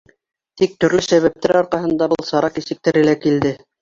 Тик 0.61 0.71
төрлө 0.83 1.03
сәбәптәр 1.07 1.53
арҡаһында 1.59 2.07
был 2.15 2.27
сара 2.31 2.51
кисектерелә 2.57 3.15
килде. 3.27 3.53